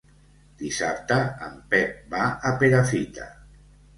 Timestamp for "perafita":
2.63-3.31